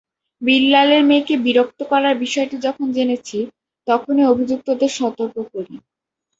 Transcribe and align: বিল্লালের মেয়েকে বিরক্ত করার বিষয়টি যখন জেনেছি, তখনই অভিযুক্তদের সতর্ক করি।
বিল্লালের 0.41 1.01
মেয়েকে 1.05 1.35
বিরক্ত 1.45 1.79
করার 1.91 2.15
বিষয়টি 2.17 2.55
যখন 2.65 2.85
জেনেছি, 2.93 3.37
তখনই 3.87 4.29
অভিযুক্তদের 4.31 4.91
সতর্ক 4.97 5.35
করি। 5.53 5.75